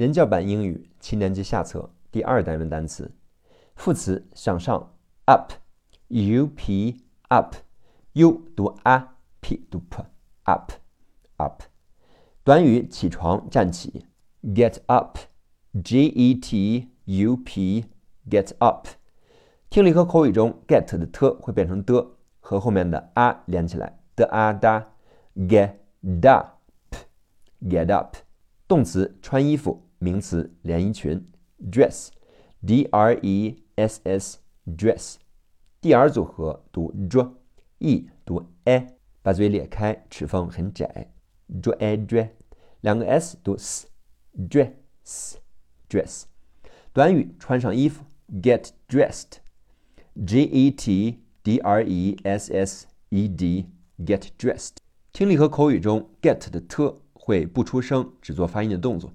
[0.00, 3.12] 人教版英语七年级下册第二单元单词，
[3.76, 4.94] 副词向上
[5.26, 10.72] ，up，u p up，u 读 a，p 读 p，up
[11.36, 11.62] up。
[12.42, 14.06] 短语起床站起
[14.42, 17.84] ，get up，g e t u p
[18.26, 18.88] get up。
[19.68, 24.94] 听力和口语中 get 的 t 会变成的，和后面的 a 连起来的 a 哒
[25.36, 25.74] ，get
[26.22, 28.16] up，get up。
[28.66, 31.24] 动词穿衣服，名词连衣裙
[31.70, 41.12] ，dress，d r e s s，dress，d r 组合读 dr，e 读 a，把嘴裂开，齿缝很窄
[41.62, 42.30] ，dr a dr，
[42.80, 46.24] 两个 s 读 s，dress，dress，
[46.92, 48.04] 短语穿上衣服
[48.42, 54.76] ，get dressed，g e t d r e s s e d，get dressed。
[55.12, 56.96] 听力和口语中 get 的 t。
[57.22, 59.12] 会不出声，只做发音的动作。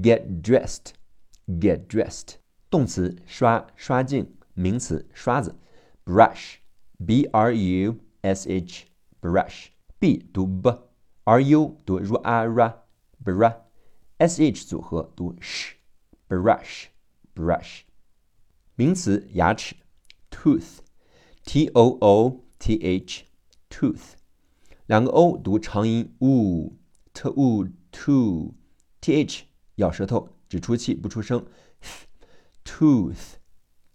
[0.00, 2.36] Get dressed，get dressed。
[2.70, 5.56] 动词刷刷镜，名词刷子。
[6.04, 9.70] Brush，b r u s h，brush。
[9.98, 12.46] b 读 b，r u 读 r a
[13.24, 17.80] r，brush，s h 组合读 sh，brush，brush。
[18.76, 19.74] 名词牙齿。
[20.30, 24.12] Tooth，t o o t h，tooth。
[24.86, 26.76] 两个 o 读长音 u。
[27.12, 28.54] t u to
[29.00, 29.47] t h
[29.78, 31.44] 咬舌头，只出气不出声。
[32.64, 33.34] tooth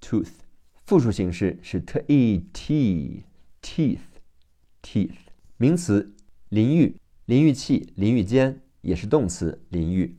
[0.00, 0.30] tooth
[0.84, 3.24] 复数形式是 t e t
[3.60, 3.98] teeth
[4.82, 5.14] teeth
[5.56, 6.12] 名词
[6.48, 10.16] 淋浴淋浴器淋浴间也是动词淋浴。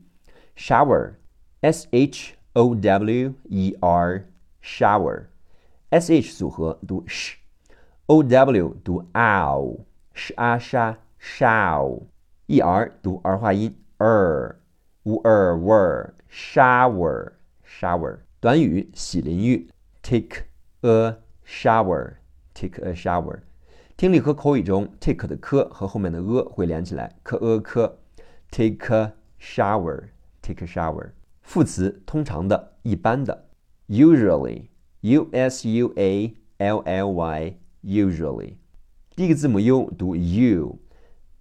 [0.56, 1.14] shower
[1.60, 4.28] s h o w e r
[4.62, 5.26] shower
[5.90, 7.34] s h 组合读 sh
[8.06, 9.84] o w 读 ow
[10.14, 12.02] sh a sha show
[12.46, 14.56] e r e r 读儿化音 er
[15.04, 17.32] ，wer wer shower
[17.64, 19.68] shower 短语洗淋浴
[20.02, 20.46] ，take
[20.80, 23.40] a shower，take a shower。
[23.96, 27.96] 听力和口语中，take 的 k 和后面的 a 会连起来，k a k
[28.50, 31.10] take a shower，take a shower。
[31.42, 33.46] 副词通常的、一般的
[33.88, 38.54] ，usually，u s u a l l y，usually。
[39.14, 40.78] 第一个字母 u 读 u。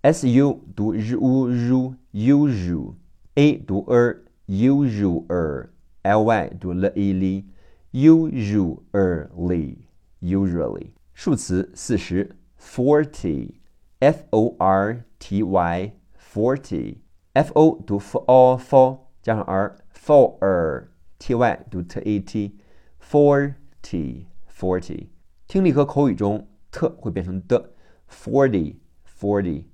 [0.03, 2.95] s u 读 r u r usual，a 读
[3.35, 7.43] a 读 er usual，l y 读 l e l
[7.91, 9.77] usually
[10.21, 10.91] usually。
[11.13, 21.81] 数词四十 forty，f o r t y forty，f o 读 for for 加上 r for，t y 读
[21.81, 22.59] t a t
[23.01, 25.07] forty forty。
[25.47, 27.71] 听力和口语中 t 会变成的
[28.07, 28.75] forty
[29.19, 29.65] forty。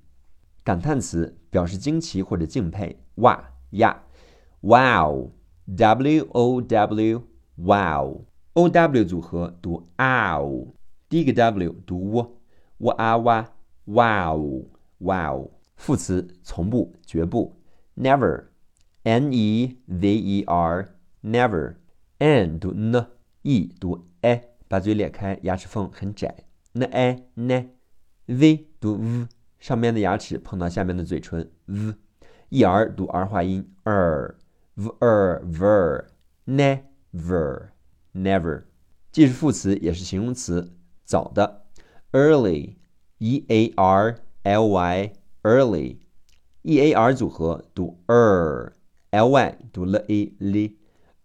[0.62, 4.02] 感叹词表示惊奇或者敬佩，哇呀
[4.60, 10.68] ，wow，w o w，wow，o w 组合读 ow，
[11.08, 13.16] 第一个 w 读 w，w a
[13.86, 17.56] wow，wow，副词从不，绝不
[17.96, 26.44] ，never，n e v e r，never，n 读 n，e 读 a，把嘴咧开，牙齿缝很窄
[26.74, 29.26] ，n a n，v 读 v。
[29.60, 35.42] 上面的牙齿碰到下面的嘴唇，v，e r 读儿化音，er，v er
[36.46, 38.62] ver，never，never，
[39.12, 40.72] 既是副词也是形容词，
[41.04, 41.66] 早的
[42.12, 50.34] ，early，e a r l y，early，e a r 组合读 er，l y 读 l e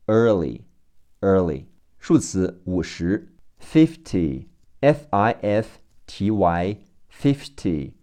[0.06, 7.94] l，early，early，数词五十，fifty，f i f t y，fifty。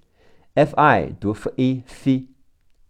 [0.54, 2.28] F i 读 F A C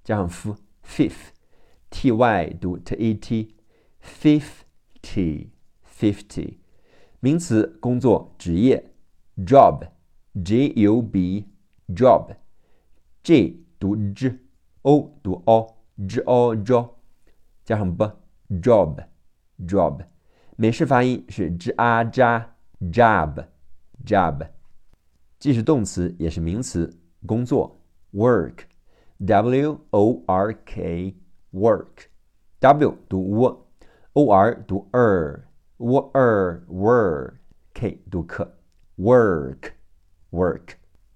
[0.03, 4.41] 加上 f fifth，t y 读 t a t，fifty
[5.87, 6.59] fifty，
[7.21, 8.91] 名词工作职业
[9.47, 11.47] job，j u b
[11.95, 16.89] job，j 读 j，o 读 o，j o j，
[17.65, 18.13] 加上 b
[18.61, 19.07] job
[19.69, 20.05] job，
[20.57, 22.23] 美式发音是 j a j
[22.91, 23.47] job
[24.05, 24.49] job，
[25.39, 27.02] 既是动词也是名词。
[27.27, 27.81] 工作
[28.13, 40.71] ，work，w o r k，work，w 读 w，o r 读 er，w er were，k 读 k，work，work，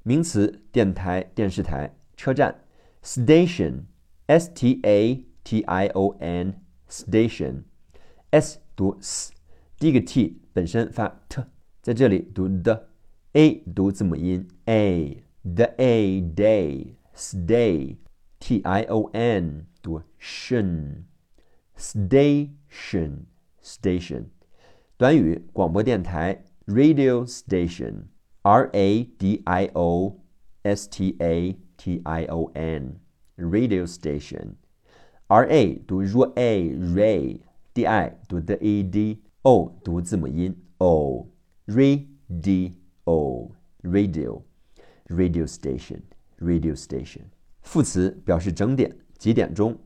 [0.05, 2.63] 名词电台、电视台、车站
[3.03, 9.33] ，station，s t a t i o n，station，s 读 s，
[9.79, 11.43] 第一个 t 本身发 t，
[11.83, 12.91] 在这里读的
[13.33, 15.26] ，a 读字母音 a。
[15.46, 17.98] The a day stay
[18.40, 21.06] t i o n 读 tion
[21.76, 23.26] station
[23.64, 24.26] station，
[24.98, 28.06] 短语广播电台 radio station
[28.44, 30.20] r a d i o
[30.64, 33.00] s t a t i o n
[33.38, 34.56] radio station
[35.28, 37.40] r a 读 r a ray
[37.74, 41.28] d i 读 d e d o 读字母音 o
[41.68, 42.72] radio
[43.82, 44.44] radio
[45.08, 46.02] radio station
[46.40, 47.24] radio station
[47.62, 49.78] 副词表示整点几点钟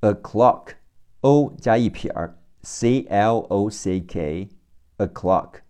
[0.00, 0.74] o'clock
[1.20, 5.60] o 加一撇儿，c l o c k，o'clock。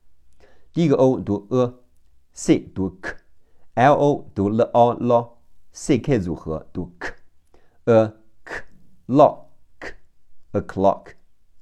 [0.73, 8.13] 第一个 o 读 a，c 读 k，l o 读 l o l，c k 组合读 k，a
[8.45, 8.65] k
[9.07, 9.49] l
[9.79, 11.13] k，o'clock。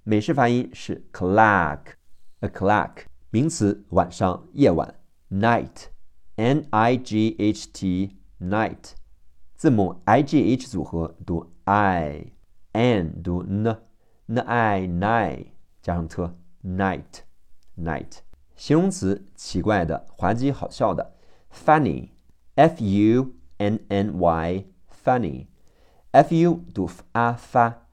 [0.03, 3.05] 美式发音是 clock，o'clock。
[3.31, 4.95] 名词晚上夜晚
[6.39, 8.93] ，night，n i g h t，night。
[9.55, 15.47] 字母 i g h 组合读 i。n 读 n，n i night
[15.81, 16.29] 加上 t
[16.65, 17.23] night
[17.77, 18.19] night
[18.57, 21.15] 形容词奇怪的、滑稽、好笑的
[21.53, 22.11] funny
[22.57, 24.67] f u n n y
[25.05, 25.47] funny
[26.11, 27.87] f u 读 f a 发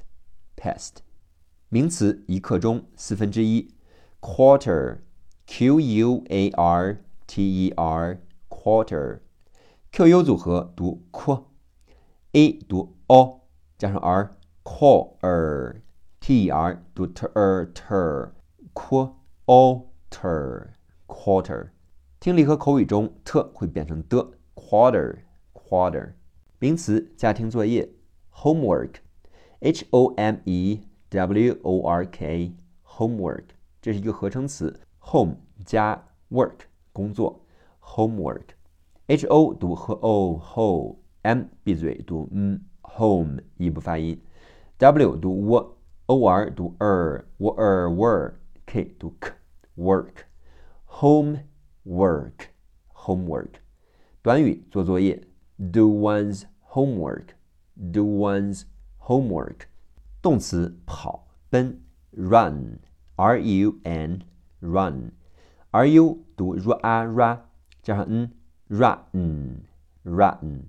[0.56, 0.98] past，
[1.70, 3.76] 名词一刻钟四分之一
[4.22, 5.00] ，quarter
[5.46, 9.20] q u a r t e r quarter
[9.92, 13.45] q u 组合读 q，a 读 o
[13.77, 15.81] 加上 r quarter
[16.22, 18.31] t e r 读 t er ter
[18.74, 20.69] q quarter
[21.07, 21.69] quarter，
[22.22, 25.18] 听力和口语中 t 会变成的 quarter
[25.53, 26.13] quarter。
[26.60, 27.89] 名词家庭作业
[28.32, 30.79] homework，h o m e
[31.10, 32.55] w o r k
[32.86, 33.44] homework，
[33.82, 36.60] 这是一个合成词，home 加 work
[36.94, 37.46] 工作
[37.82, 42.62] homework，h o 读和 o ho，m 闭嘴读嗯
[42.96, 44.22] home 一不发音
[44.77, 49.36] ，w 读 w，o r 读 er，w er were，k 读 k。
[49.75, 50.27] work,
[50.86, 52.50] homework,
[52.94, 53.56] homework，
[54.22, 55.22] 短语做作业
[55.58, 57.36] ，do one's homework,
[57.75, 58.63] do one's
[59.00, 59.68] homework，
[60.22, 62.80] 动词跑奔，run,
[63.15, 64.22] r u n,
[64.62, 65.12] run,
[65.72, 67.46] r u 读 r a r，
[67.84, 68.32] 加上 n,
[68.70, 69.63] run,
[70.04, 70.63] run，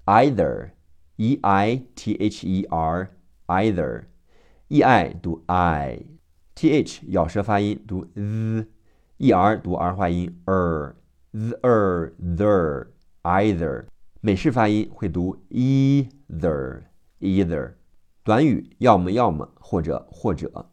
[0.06, 11.56] ，either，e i t h e r，either，e i 读 i，t h 咬舌发音读 z，e r 读儿化音 er，z
[11.62, 13.86] er the，either
[14.20, 17.74] 美式发音会读 either，either，
[18.22, 20.70] 短语要么要么或者或者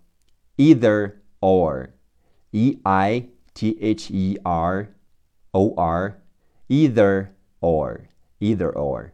[0.58, 4.96] ，either or，e i t h e r。
[5.56, 6.22] or
[6.68, 8.08] either or
[8.40, 9.12] either or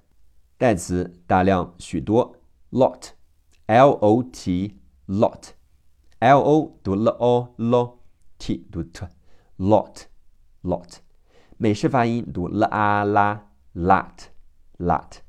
[0.57, 2.35] 代词大量许多
[2.71, 3.11] lot
[3.67, 5.51] l o t lot
[6.19, 7.99] l o 读 l o l
[8.37, 9.07] t 读 t
[9.57, 10.03] lot
[10.63, 10.97] lot
[11.57, 13.41] 美式发音读 l a la
[13.73, 14.29] lot
[14.77, 15.19] lot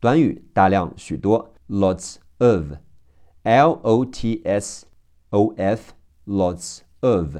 [0.00, 2.72] 短语大量许多 lots of
[3.42, 4.86] l o t s
[5.30, 5.92] o f
[6.26, 7.36] lots of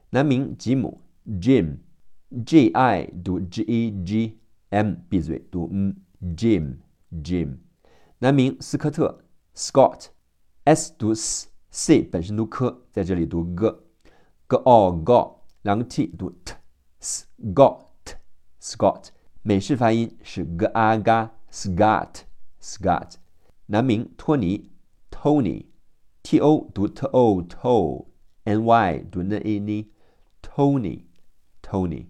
[0.10, 7.60] 男名吉姆，Jim，J I 读 G E G，M 闭嘴读 m，Jim，Jim，
[8.20, 9.24] 男名斯科特
[9.56, 15.37] ，Scott，S 读 S，C 本身读科，在这里读 g，G O G，
[15.68, 19.10] 两个 T 读 T，Scott，Scott，
[19.42, 22.22] 美式发音是 G A g a，Scott
[22.62, 23.16] Scott，
[23.66, 24.72] 男名托尼
[25.12, 25.66] ，Tony。
[26.24, 28.08] t o 读 t o t o
[28.46, 32.08] n y 读 n a n，Tony，Tony。